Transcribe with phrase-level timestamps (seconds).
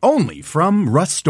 [0.00, 1.26] Only from Rust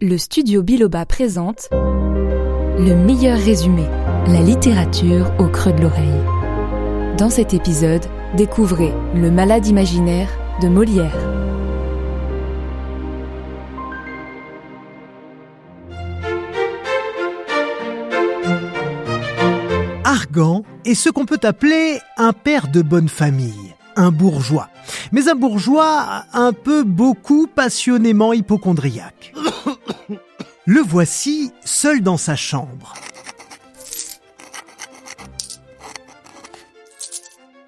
[0.00, 3.82] Le studio Biloba présente Le meilleur résumé,
[4.28, 7.16] la littérature au creux de l'oreille.
[7.18, 8.04] Dans cet épisode,
[8.36, 10.28] découvrez Le malade imaginaire
[10.62, 11.18] de Molière.
[20.04, 24.68] Argan est ce qu'on peut appeler un père de bonne famille, un bourgeois.
[25.12, 29.34] Mais un bourgeois un peu beaucoup passionnément hypochondriaque.
[30.66, 32.94] Le voici seul dans sa chambre.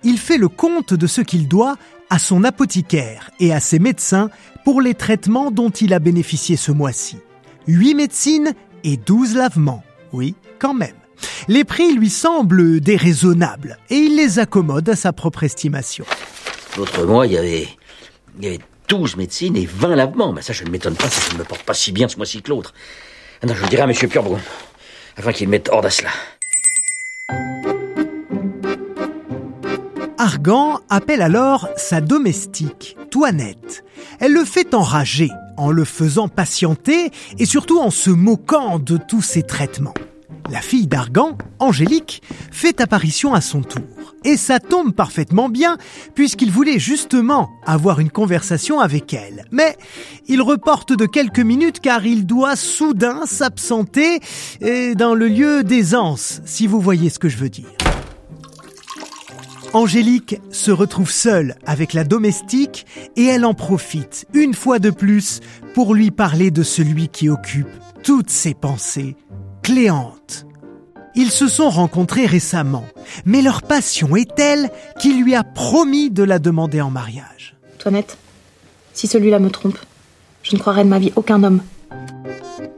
[0.03, 1.77] Il fait le compte de ce qu'il doit
[2.11, 4.31] à son apothicaire et à ses médecins
[4.65, 7.19] pour les traitements dont il a bénéficié ce mois-ci.
[7.67, 9.83] Huit médecines et douze lavements.
[10.13, 10.95] Oui, quand même.
[11.49, 16.05] Les prix lui semblent déraisonnables et il les accommode à sa propre estimation.
[16.77, 17.69] L'autre mois, il y avait,
[18.39, 20.33] il y avait 12 médecines et 20 lavements.
[20.33, 22.17] Mais ça, je ne m'étonne pas si je ne me porte pas si bien ce
[22.17, 22.75] mois-ci que l'autre.
[23.43, 23.95] Ah non, je le dirai à M.
[23.95, 24.39] Purebron,
[25.17, 26.11] afin qu'il mette hors à cela.
[30.19, 33.85] Argan appelle alors sa domestique, Toinette.
[34.21, 39.23] Elle le fait enrager en le faisant patienter et surtout en se moquant de tous
[39.23, 39.95] ses traitements.
[40.51, 43.83] La fille d'Argan, Angélique, fait apparition à son tour.
[44.25, 45.79] Et ça tombe parfaitement bien,
[46.15, 49.47] puisqu'il voulait justement avoir une conversation avec elle.
[49.51, 49.77] Mais
[50.27, 54.21] il reporte de quelques minutes car il doit soudain s'absenter
[54.97, 57.71] dans le lieu d'aisance, si vous voyez ce que je veux dire.
[59.73, 62.87] Angélique se retrouve seule avec la domestique
[63.17, 65.41] et elle en profite, une fois de plus,
[65.75, 67.67] pour lui parler de celui qui occupe
[68.05, 69.17] toutes ses pensées,
[69.65, 70.45] Cléante.
[71.15, 72.85] Ils se sont rencontrés récemment,
[73.25, 74.71] mais leur passion est telle
[75.01, 77.57] qu'il lui a promis de la demander en mariage.
[77.79, 78.19] Toinette,
[78.93, 79.79] si celui-là me trompe,
[80.43, 81.63] je ne croirai de ma vie aucun homme.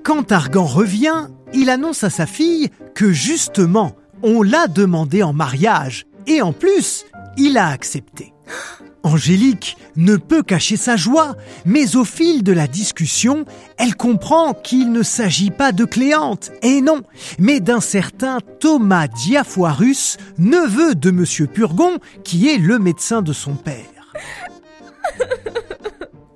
[0.05, 6.07] Quand Argan revient, il annonce à sa fille que justement, on l'a demandé en mariage,
[6.29, 7.05] et en plus,
[7.37, 8.33] il a accepté.
[9.07, 13.45] Angélique ne peut cacher sa joie, mais au fil de la discussion,
[13.79, 17.03] elle comprend qu'il ne s'agit pas de Cléante, et non,
[17.39, 23.55] mais d'un certain Thomas Diafoirus, neveu de Monsieur Purgon, qui est le médecin de son
[23.55, 24.13] père.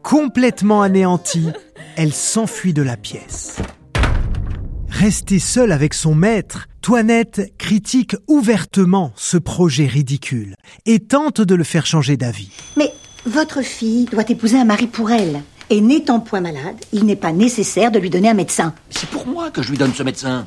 [0.02, 1.50] Complètement anéantie,
[1.96, 3.56] elle s'enfuit de la pièce.
[4.90, 11.64] Restée seule avec son maître, Toinette critique ouvertement ce projet ridicule et tente de le
[11.64, 12.50] faire changer d'avis.
[12.76, 12.92] Mais
[13.24, 15.42] votre fille doit épouser un mari pour elle.
[15.70, 18.74] Et n'étant point malade, il n'est pas nécessaire de lui donner un médecin.
[18.90, 20.44] C'est pour moi que je lui donne ce médecin.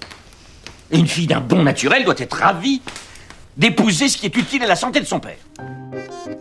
[0.92, 2.82] Et une fille d'un bon naturel doit être ravie
[3.58, 5.38] d'épouser ce qui est utile à la santé de son père.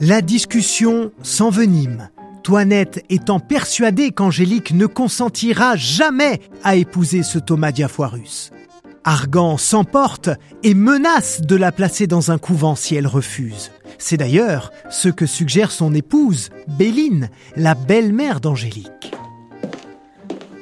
[0.01, 2.11] La discussion s'envenime
[2.42, 8.50] Toinette étant persuadée qu'Angélique ne consentira jamais à épouser ce Thomas Diafoirus.
[9.04, 10.28] Argan s'emporte
[10.62, 13.70] et menace de la placer dans un couvent si elle refuse.
[13.98, 19.12] C'est d'ailleurs ce que suggère son épouse, Béline, la belle-mère d'Angélique.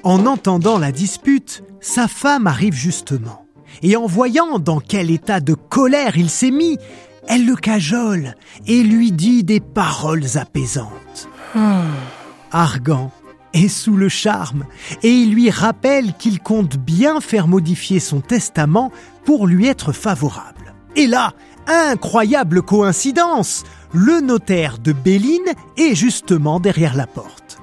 [0.03, 3.45] En entendant la dispute, sa femme arrive justement.
[3.83, 6.79] Et en voyant dans quel état de colère il s'est mis,
[7.29, 8.35] elle le cajole
[8.67, 11.29] et lui dit des paroles apaisantes.
[12.53, 13.11] Argan
[13.53, 14.65] est sous le charme
[15.03, 18.93] et il lui rappelle qu'il compte bien faire modifier son testament
[19.25, 20.75] pour lui être favorable.
[20.97, 21.33] Et là,
[21.67, 25.41] incroyable coïncidence, le notaire de Béline
[25.77, 27.59] est justement derrière la porte.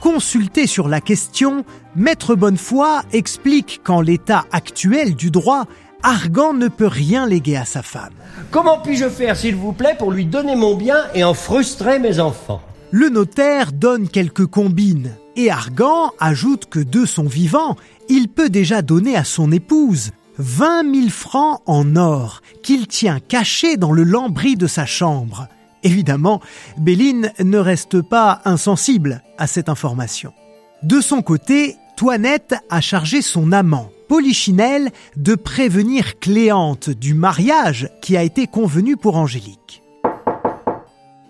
[0.00, 1.64] Consulté sur la question,
[1.96, 5.64] Maître Bonnefoy explique qu'en l'état actuel du droit,
[6.02, 8.12] Argan ne peut rien léguer à sa femme.
[8.50, 12.20] Comment puis-je faire, s'il vous plaît, pour lui donner mon bien et en frustrer mes
[12.20, 12.60] enfants?
[12.94, 17.74] Le notaire donne quelques combines et Argan ajoute que de son vivant,
[18.08, 23.76] il peut déjà donner à son épouse 20 000 francs en or qu'il tient cachés
[23.76, 25.48] dans le lambris de sa chambre.
[25.82, 26.40] Évidemment,
[26.78, 30.32] Béline ne reste pas insensible à cette information.
[30.84, 38.16] De son côté, Toinette a chargé son amant, Polichinelle, de prévenir Cléante du mariage qui
[38.16, 39.83] a été convenu pour Angélique.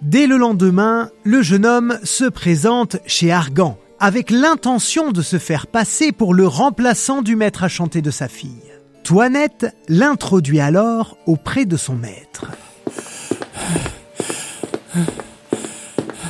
[0.03, 5.67] Dès le lendemain, le jeune homme se présente chez Argan avec l'intention de se faire
[5.67, 8.73] passer pour le remplaçant du maître à chanter de sa fille.
[9.03, 12.51] Toinette l'introduit alors auprès de son maître.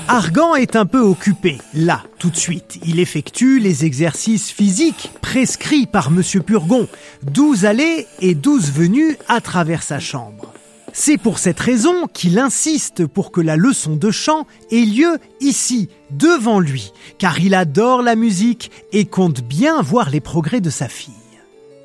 [0.06, 2.78] Argan est un peu occupé, là, tout de suite.
[2.84, 6.86] Il effectue les exercices physiques prescrits par Monsieur Purgon,
[7.22, 10.52] douze allées et douze venues à travers sa chambre.
[10.96, 15.88] C'est pour cette raison qu'il insiste pour que la leçon de chant ait lieu ici,
[16.12, 20.86] devant lui, car il adore la musique et compte bien voir les progrès de sa
[20.86, 21.12] fille.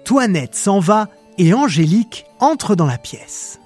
[0.05, 1.09] Toinette s'en va
[1.39, 3.59] et Angélique entre dans la pièce.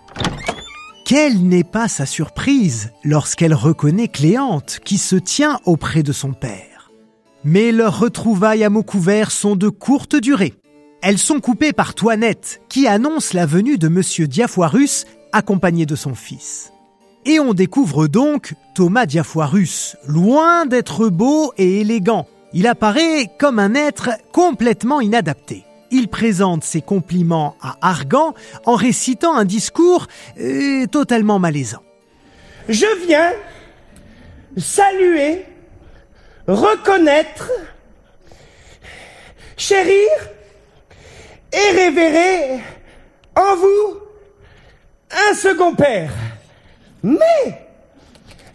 [1.05, 6.89] Quelle n'est pas sa surprise lorsqu'elle reconnaît Cléante qui se tient auprès de son père.
[7.43, 10.53] Mais leurs retrouvailles à mots couverts sont de courte durée.
[11.01, 16.15] Elles sont coupées par Toinette qui annonce la venue de Monsieur Diafoirus accompagné de son
[16.15, 16.71] fils.
[17.25, 22.27] Et on découvre donc Thomas Diafoirus, loin d'être beau et élégant.
[22.53, 28.33] Il apparaît comme un être complètement inadapté il présente ses compliments à Argan
[28.65, 30.07] en récitant un discours
[30.39, 31.83] euh, totalement malaisant.
[32.67, 33.31] Je viens
[34.57, 35.45] saluer,
[36.47, 37.51] reconnaître,
[39.55, 40.09] chérir
[41.51, 42.59] et révérer
[43.35, 44.02] en vous
[45.29, 46.11] un second père.
[47.03, 47.67] Mais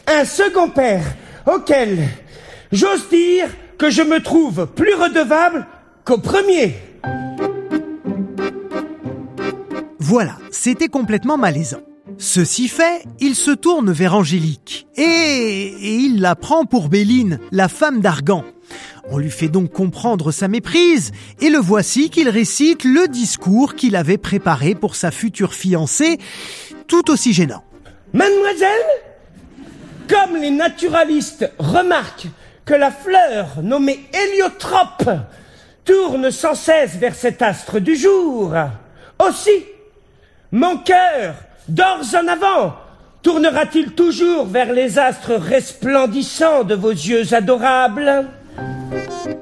[0.07, 1.05] un second père
[1.47, 1.99] auquel
[2.73, 5.67] j'ose dire que je me trouve plus redevable
[6.05, 6.75] qu'au premier.
[9.99, 11.81] Voilà, c'était complètement malaisant.
[12.17, 18.01] Ceci fait, il se tourne vers Angélique et, il la prend pour Béline, la femme
[18.01, 18.45] d'Argan.
[19.11, 23.97] On lui fait donc comprendre sa méprise et le voici qu'il récite le discours qu'il
[23.97, 26.19] avait préparé pour sa future fiancée,
[26.89, 27.65] tout aussi gênant.
[28.13, 28.69] Mademoiselle,
[30.09, 32.29] comme les naturalistes remarquent
[32.67, 35.11] que la fleur nommée héliotrope
[35.87, 38.55] tourne sans cesse vers cet astre du jour,
[39.19, 39.65] aussi
[40.53, 41.35] mon cœur,
[41.67, 42.75] d'ores en avant,
[43.23, 48.27] tournera-t-il toujours vers les astres resplendissants de vos yeux adorables?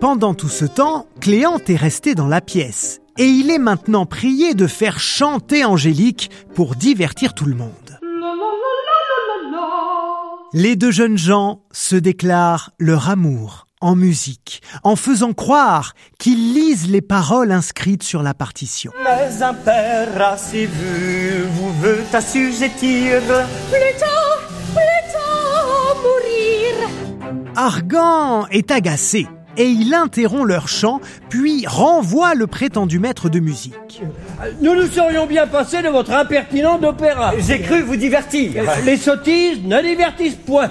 [0.01, 4.55] Pendant tout ce temps, Cléante est restée dans la pièce, et il est maintenant prié
[4.55, 7.71] de faire chanter Angélique pour divertir tout le monde.
[10.53, 16.89] Les deux jeunes gens se déclarent leur amour en musique, en faisant croire qu'ils lisent
[16.89, 18.93] les paroles inscrites sur la partition.
[19.05, 23.21] Mais un père assez vu vous veut assujettir.
[23.71, 24.33] Plutôt,
[24.75, 27.45] plutôt mourir.
[27.55, 29.27] Argan est agacé
[29.57, 34.03] et il interrompt leur chant, puis renvoie le prétendu maître de musique.
[34.61, 37.33] Nous nous serions bien passés de votre impertinent opéra.
[37.39, 38.65] J'ai cru vous divertir.
[38.85, 40.71] Les sottises ne divertissent point.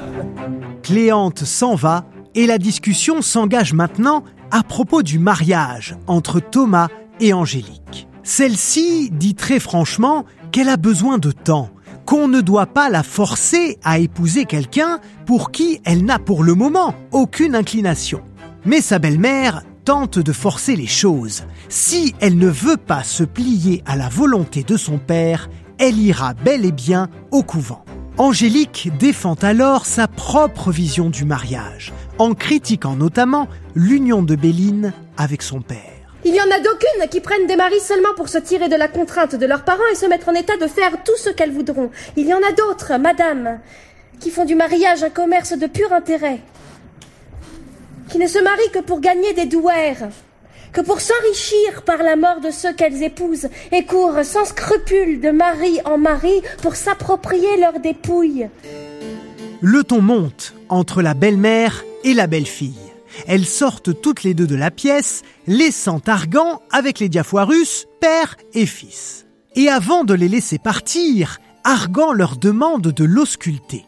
[0.83, 2.05] Cléante s'en va
[2.35, 6.87] et la discussion s'engage maintenant à propos du mariage entre Thomas
[7.19, 8.07] et Angélique.
[8.23, 11.69] Celle-ci dit très franchement qu'elle a besoin de temps,
[12.05, 16.55] qu'on ne doit pas la forcer à épouser quelqu'un pour qui elle n'a pour le
[16.55, 18.21] moment aucune inclination.
[18.65, 21.43] Mais sa belle-mère tente de forcer les choses.
[21.69, 26.33] Si elle ne veut pas se plier à la volonté de son père, elle ira
[26.33, 27.85] bel et bien au couvent.
[28.17, 35.43] Angélique défend alors sa propre vision du mariage, en critiquant notamment l'union de Béline avec
[35.43, 35.91] son père.
[36.23, 38.87] Il y en a d'aucunes qui prennent des maris seulement pour se tirer de la
[38.87, 41.91] contrainte de leurs parents et se mettre en état de faire tout ce qu'elles voudront.
[42.15, 43.59] Il y en a d'autres, madame,
[44.19, 46.39] qui font du mariage un commerce de pur intérêt,
[48.09, 50.09] qui ne se marient que pour gagner des douaires,
[50.71, 55.29] que pour s'enrichir par la mort de ceux qu'elles épousent, et courent sans scrupule de
[55.29, 58.49] mari en mari pour s'approprier leur dépouille.
[59.61, 62.73] Le ton monte entre la belle-mère et la belle-fille.
[63.27, 68.65] Elles sortent toutes les deux de la pièce, laissant Argan avec les Diafoirus, père et
[68.65, 69.25] fils.
[69.55, 73.85] Et avant de les laisser partir, Argan leur demande de l'ausculter.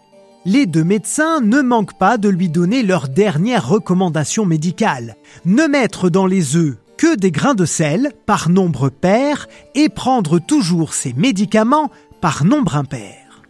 [0.48, 5.18] Les deux médecins ne manquent pas de lui donner leur dernière recommandation médicale.
[5.44, 10.40] Ne mettre dans les œufs que des grains de sel par nombre pair et prendre
[10.40, 13.44] toujours ses médicaments par nombre impair.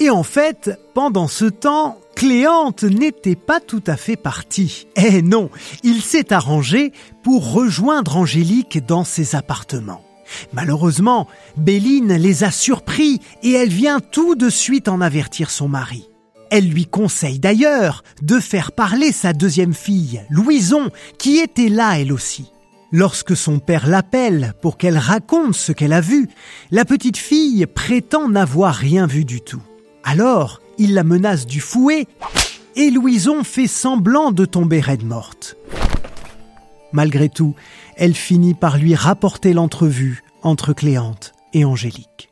[0.00, 4.88] Et en fait, pendant ce temps, Cléante n'était pas tout à fait partie.
[4.96, 5.48] Eh non,
[5.84, 6.90] il s'est arrangé
[7.22, 10.02] pour rejoindre Angélique dans ses appartements.
[10.52, 16.08] Malheureusement, Béline les a surpris et elle vient tout de suite en avertir son mari.
[16.50, 22.12] Elle lui conseille d'ailleurs de faire parler sa deuxième fille, Louison, qui était là elle
[22.12, 22.52] aussi.
[22.92, 26.28] Lorsque son père l'appelle pour qu'elle raconte ce qu'elle a vu,
[26.70, 29.62] la petite fille prétend n'avoir rien vu du tout.
[30.04, 32.06] Alors, il la menace du fouet
[32.76, 35.56] et Louison fait semblant de tomber raide morte.
[36.92, 37.54] Malgré tout,
[37.96, 42.30] elle finit par lui rapporter l'entrevue entre Cléante et Angélique.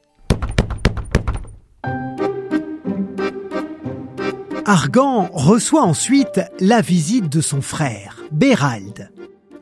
[4.66, 9.10] Argan reçoit ensuite la visite de son frère, Bérald.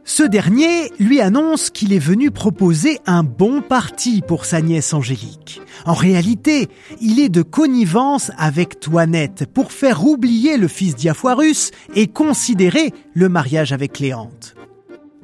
[0.04, 5.60] Ce dernier lui annonce qu'il est venu proposer un bon parti pour sa nièce Angélique.
[5.86, 6.68] En réalité,
[7.00, 13.28] il est de connivence avec Toinette pour faire oublier le fils Diafoirus et considérer le
[13.28, 14.54] mariage avec Cléante.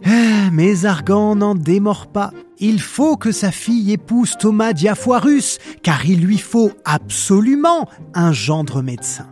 [0.04, 2.30] Ah, mais Argan n'en démord pas.
[2.58, 8.82] Il faut que sa fille épouse Thomas Diafoirus, car il lui faut absolument un gendre
[8.82, 9.26] médecin.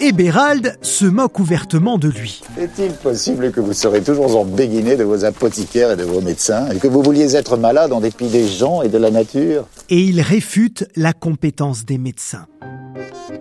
[0.00, 2.42] Et Bérald se moque ouvertement de lui.
[2.58, 6.68] Est-il possible que vous serez toujours en béguiné de vos apothicaires et de vos médecins,
[6.70, 9.66] et que vous vouliez être malade en dépit des gens et de la nature?
[9.88, 12.46] Et il réfute la compétence des médecins.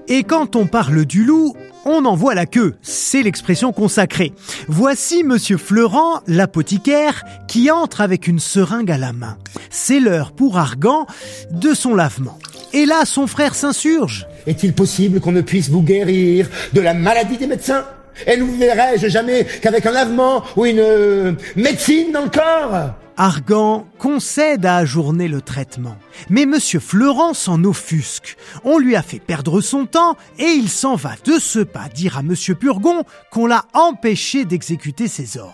[0.08, 1.56] Et quand on parle du loup,
[1.86, 2.76] on en voit la queue.
[2.82, 4.34] C'est l'expression consacrée.
[4.68, 9.38] Voici Monsieur Fleurant, l'apothicaire, qui entre avec une seringue à la main.
[9.70, 11.06] C'est l'heure pour Argan
[11.52, 12.40] de son lavement.
[12.74, 14.28] Et là, son frère s'insurge.
[14.48, 17.86] Est-il possible qu'on ne puisse vous guérir de la maladie des médecins?
[18.28, 22.94] Et ne vous verrai-je jamais qu'avec un lavement ou une euh, médecine dans le corps?
[23.18, 25.96] Argan concède à ajourner le traitement.
[26.30, 28.38] Mais Monsieur Fleurant s'en offusque.
[28.64, 32.18] On lui a fait perdre son temps et il s'en va de ce pas dire
[32.18, 35.54] à Monsieur Purgon qu'on l'a empêché d'exécuter ses ordres.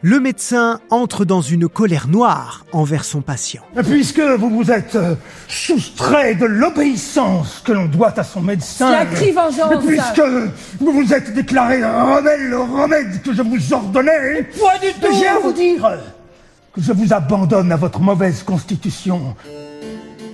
[0.00, 3.62] Le médecin entre dans une colère noire envers son patient.
[3.84, 5.16] Puisque vous vous êtes euh,
[5.48, 9.04] soustrait de l'obéissance que l'on doit à son médecin.
[9.16, 9.84] C'est vengeance.
[9.84, 10.22] Puisque
[10.78, 14.44] vous vous êtes déclaré rebelle au remède que je vous ordonnais.
[14.44, 15.12] Pas du tout.
[15.12, 15.98] Je viens vous dire
[16.76, 19.34] je vous abandonne à votre mauvaise constitution.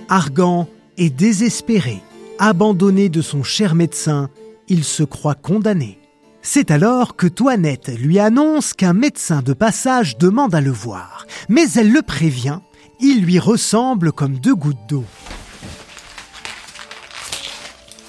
[0.09, 2.01] Argan est désespéré.
[2.37, 4.29] Abandonné de son cher médecin,
[4.67, 5.99] il se croit condamné.
[6.41, 11.25] C'est alors que Toinette lui annonce qu'un médecin de passage demande à le voir.
[11.49, 12.59] Mais elle le prévient,
[12.99, 15.05] il lui ressemble comme deux gouttes d'eau.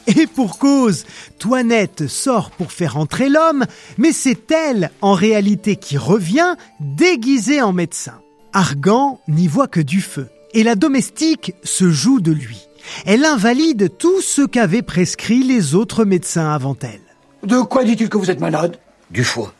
[0.06, 1.04] Et pour cause,
[1.38, 3.64] Toinette sort pour faire entrer l'homme,
[3.98, 8.20] mais c'est elle, en réalité, qui revient, déguisée en médecin.
[8.52, 12.68] Argan n'y voit que du feu, et la domestique se joue de lui.
[13.04, 17.00] Elle invalide tout ce qu'avaient prescrit les autres médecins avant elle.
[17.42, 18.78] De quoi dis-tu que vous êtes malade?
[19.10, 19.52] Du foie.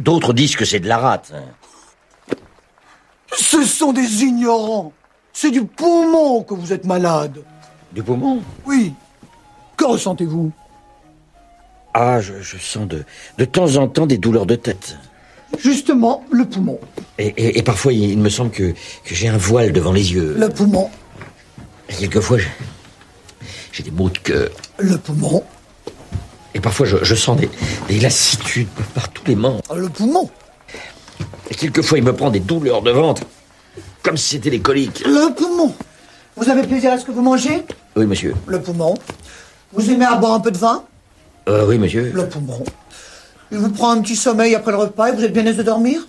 [0.00, 1.32] D'autres disent que c'est de la rate.
[1.34, 2.34] hein.
[3.36, 4.92] Ce sont des ignorants.
[5.32, 7.42] C'est du poumon que vous êtes malade.
[7.92, 8.42] Du poumon?
[8.66, 8.92] Oui.
[9.76, 10.52] Que ressentez-vous?
[11.94, 13.04] Ah, je, je sens de,
[13.38, 14.96] de temps en temps des douleurs de tête.
[15.58, 16.78] Justement, le poumon.
[17.18, 18.72] Et, et- et parfois, il, il me semble que,
[19.04, 20.34] que j'ai un voile devant les yeux.
[20.36, 20.90] Le poumon.
[21.88, 22.48] Et quelquefois, j'ai-
[23.72, 24.50] j'ai des maux de cœur.
[24.78, 25.44] Le poumon.
[26.54, 27.48] Et parfois, je, je sens des,
[27.88, 29.60] des lassitudes par tous les membres.
[29.76, 30.28] Le poumon.
[31.50, 33.22] Et quelquefois, il me prend des douleurs de ventre,
[34.02, 35.02] comme si c'était des coliques.
[35.06, 35.72] Le poumon.
[36.36, 37.62] Vous avez plaisir à ce que vous mangez?
[37.94, 38.34] Oui, monsieur.
[38.48, 38.94] Le poumon.
[39.74, 40.84] Vous aimez à boire un peu de vin?
[41.48, 42.12] Euh, oui, monsieur.
[42.14, 42.64] Le poumon.
[43.50, 45.62] Il vous prend un petit sommeil après le repas et vous êtes bien aise de
[45.62, 46.06] dormir?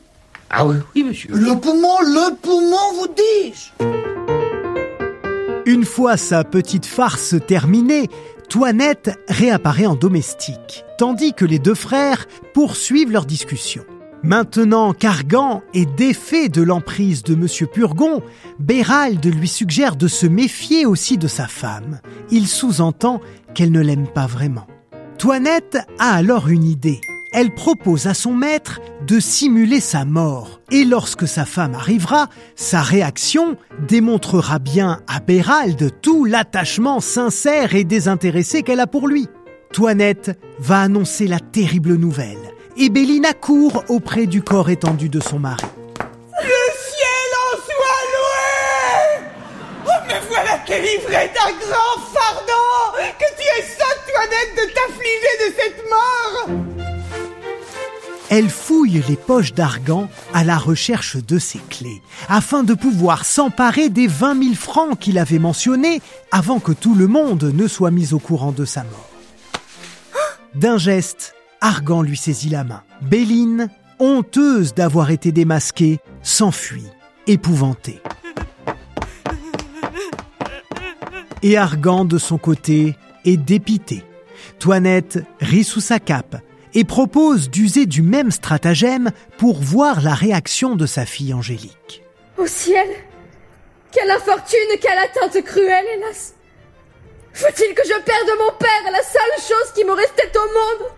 [0.49, 1.29] Ah oui, oui, monsieur.
[1.31, 3.71] Le poumon, le poumon, vous dis-je
[5.65, 8.07] Une fois sa petite farce terminée,
[8.49, 13.83] Toinette réapparaît en domestique, tandis que les deux frères poursuivent leur discussion.
[14.25, 18.23] Maintenant qu'Argan est défait de l'emprise de Monsieur Purgon,
[18.57, 21.99] Bérald lui suggère de se méfier aussi de sa femme.
[22.31, 23.21] Il sous-entend
[23.53, 24.65] qu'elle ne l'aime pas vraiment.
[25.19, 27.01] Toinette a alors une idée.
[27.33, 30.59] Elle propose à son maître de simuler sa mort.
[30.71, 37.83] Et lorsque sa femme arrivera, sa réaction démontrera bien à Bérald tout l'attachement sincère et
[37.83, 39.27] désintéressé qu'elle a pour lui.
[39.71, 42.54] Toinette va annoncer la terrible nouvelle.
[42.77, 45.63] Et Bélina court auprès du corps étendu de son mari.
[46.41, 49.27] Le ciel en soit loué
[49.85, 55.53] Oh, me voilà délivré d'un grand fardeau Que tu es sotte, Toinette, de t'affliger de
[55.57, 56.49] cette mort
[58.29, 63.87] Elle fouille les poches d'Argan à la recherche de ses clés, afin de pouvoir s'emparer
[63.87, 66.01] des 20 000 francs qu'il avait mentionnés
[66.31, 69.09] avant que tout le monde ne soit mis au courant de sa mort.
[70.55, 71.34] D'un geste,
[71.65, 72.83] Argan lui saisit la main.
[73.01, 76.85] Béline, honteuse d'avoir été démasquée, s'enfuit,
[77.25, 78.03] épouvantée.
[81.41, 82.95] Et Argan, de son côté,
[83.25, 84.03] est dépité.
[84.59, 86.35] Toinette rit sous sa cape
[86.75, 92.03] et propose d'user du même stratagème pour voir la réaction de sa fille Angélique.
[92.37, 92.89] Au ciel
[93.91, 96.35] Quelle infortune, quelle atteinte cruelle, hélas
[97.33, 100.91] Faut-il que je perde mon père, la seule chose qui me restait au monde?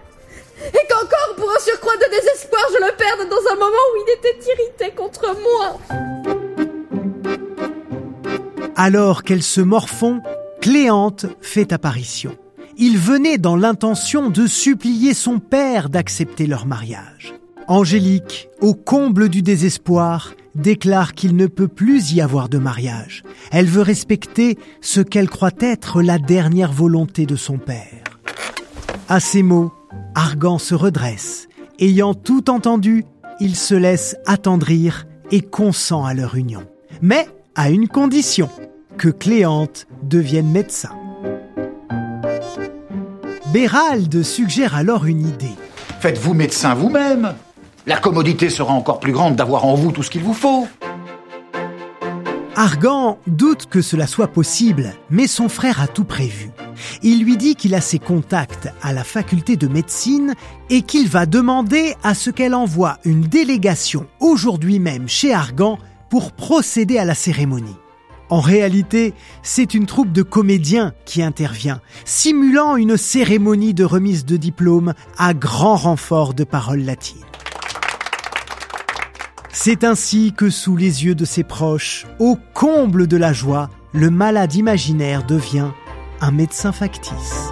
[0.66, 4.14] Et qu'encore, pour un surcroît de désespoir, je le perde dans un moment où il
[4.18, 5.80] était irrité contre moi
[8.76, 10.22] Alors qu'elles se morfont,
[10.62, 12.36] Cléante fait apparition.
[12.78, 17.34] Il venait dans l'intention de supplier son père d'accepter leur mariage.
[17.68, 23.24] Angélique, au comble du désespoir, déclare qu'il ne peut plus y avoir de mariage.
[23.52, 28.04] Elle veut respecter ce qu'elle croit être la dernière volonté de son père.
[29.10, 29.72] À ces mots,
[30.16, 31.48] Argan se redresse.
[31.80, 33.06] Ayant tout entendu,
[33.40, 36.64] il se laisse attendrir et consent à leur union.
[37.02, 38.50] Mais à une condition,
[38.98, 40.90] que Cléante devienne médecin.
[43.54, 45.56] Béralde suggère alors une idée.
[46.00, 47.34] Faites-vous médecin vous-même.
[47.86, 50.68] La commodité sera encore plus grande d'avoir en vous tout ce qu'il vous faut.
[52.56, 56.52] Argan doute que cela soit possible, mais son frère a tout prévu.
[57.04, 60.34] Il lui dit qu'il a ses contacts à la faculté de médecine
[60.70, 65.78] et qu'il va demander à ce qu'elle envoie une délégation aujourd'hui même chez Argan
[66.10, 67.76] pour procéder à la cérémonie.
[68.30, 74.36] En réalité, c'est une troupe de comédiens qui intervient, simulant une cérémonie de remise de
[74.36, 77.22] diplôme à grand renfort de paroles latines.
[79.54, 84.10] C'est ainsi que sous les yeux de ses proches, au comble de la joie, le
[84.10, 85.72] malade imaginaire devient
[86.22, 87.50] un médecin factice.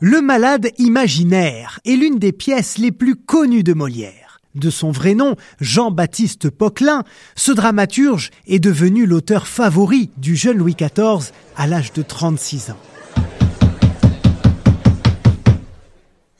[0.00, 4.40] Le malade imaginaire est l'une des pièces les plus connues de Molière.
[4.54, 10.74] De son vrai nom, Jean-Baptiste Poquelin, ce dramaturge est devenu l'auteur favori du jeune Louis
[10.74, 12.95] XIV à l'âge de 36 ans.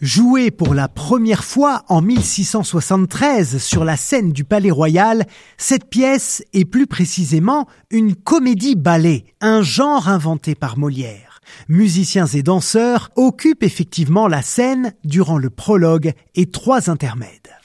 [0.02, 5.24] Joué pour la première fois en 1673 sur la scène du Palais Royal,
[5.56, 11.26] cette pièce est plus précisément une comédie-ballet, un genre inventé par Molière
[11.68, 17.55] musiciens et danseurs occupent effectivement la scène durant le prologue et trois intermèdes.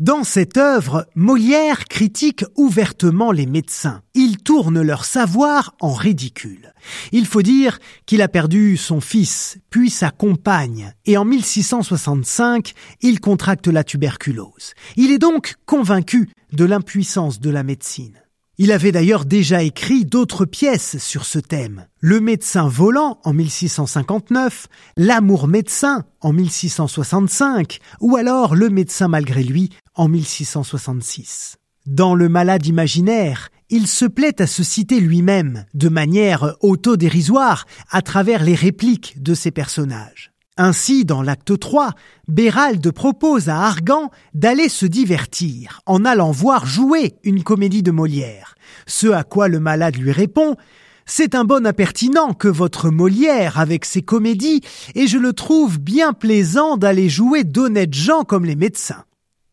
[0.00, 4.02] Dans cette œuvre, Molière critique ouvertement les médecins.
[4.12, 6.74] Il tourne leur savoir en ridicule.
[7.12, 13.20] Il faut dire qu'il a perdu son fils, puis sa compagne, et en 1665, il
[13.20, 14.74] contracte la tuberculose.
[14.96, 18.20] Il est donc convaincu de l'impuissance de la médecine.
[18.58, 21.86] Il avait d'ailleurs déjà écrit d'autres pièces sur ce thème.
[22.00, 29.70] Le médecin volant en 1659, L'amour médecin en 1665 ou alors Le médecin malgré lui
[29.96, 31.56] en 1666.
[31.86, 38.02] Dans Le malade imaginaire, il se plaît à se citer lui-même de manière autodérisoire à
[38.02, 40.32] travers les répliques de ses personnages.
[40.58, 41.92] Ainsi, dans l'acte 3,
[42.28, 48.54] Béralde propose à Argan d'aller se divertir en allant voir jouer une comédie de Molière.
[48.86, 50.56] Ce à quoi le malade lui répond
[51.04, 54.62] C'est un bon impertinent que votre Molière avec ses comédies,
[54.94, 59.04] et je le trouve bien plaisant d'aller jouer d'honnêtes gens comme les médecins.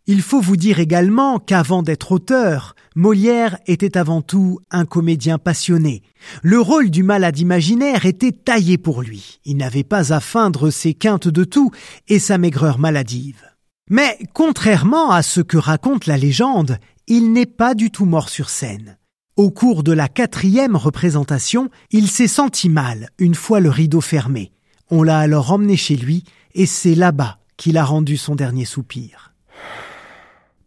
[0.05, 6.03] Il faut vous dire également qu'avant d'être auteur, Molière était avant tout un comédien passionné.
[6.41, 9.39] Le rôle du malade imaginaire était taillé pour lui.
[9.45, 11.71] Il n'avait pas à feindre ses quintes de tout
[12.09, 13.43] et sa maigreur maladive.
[13.89, 18.49] Mais contrairement à ce que raconte la légende, il n'est pas du tout mort sur
[18.49, 18.97] scène.
[19.37, 24.51] Au cours de la quatrième représentation, il s'est senti mal une fois le rideau fermé.
[24.91, 29.33] On l'a alors emmené chez lui et c'est là-bas qu'il a rendu son dernier soupir.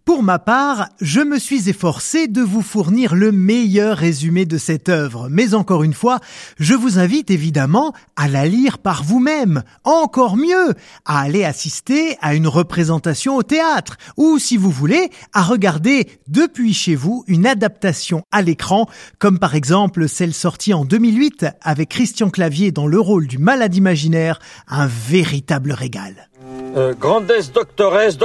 [0.06, 4.88] Pour ma part, je me suis efforcé de vous fournir le meilleur résumé de cette
[4.88, 6.20] œuvre, mais encore une fois,
[6.60, 10.74] je vous invite évidemment à la lire par vous-même, encore mieux,
[11.06, 16.72] à aller assister à une représentation au théâtre, ou si vous voulez, à regarder depuis
[16.72, 18.88] chez vous une adaptation à l'écran,
[19.18, 23.74] comme par exemple celle sortie en 2008 avec Christian Clavier dans le rôle du malade
[23.74, 24.38] imaginaire,
[24.68, 26.28] un véritable régal.
[26.76, 28.16] Euh, grandesse doctoresse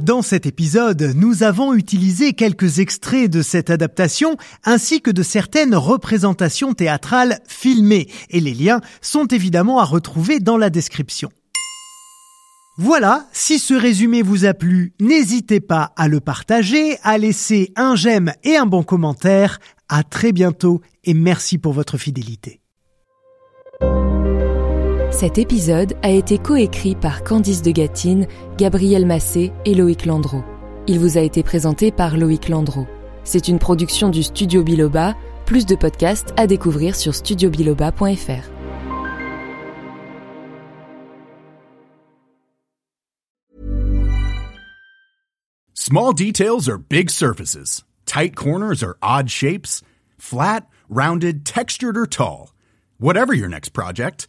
[0.00, 5.74] dans cet épisode, nous avons utilisé quelques extraits de cette adaptation ainsi que de certaines
[5.74, 11.30] représentations théâtrales filmées et les liens sont évidemment à retrouver dans la description.
[12.76, 17.96] Voilà, si ce résumé vous a plu, n'hésitez pas à le partager, à laisser un
[17.96, 19.58] j'aime et un bon commentaire.
[19.88, 22.60] À très bientôt et merci pour votre fidélité.
[25.18, 30.44] Cet épisode a été coécrit par Candice de Gatine, Gabriel Massé et Loïc Landreau.
[30.86, 32.86] Il vous a été présenté par Loïc Landreau.
[33.24, 35.16] C'est une production du Studio Biloba.
[35.44, 38.48] Plus de podcasts à découvrir sur studiobiloba.fr.
[45.74, 47.84] Small details are big surfaces.
[48.06, 49.82] Tight corners or odd shapes?
[50.16, 52.54] Flat, rounded, textured, or tall?
[53.00, 54.28] Whatever your next project,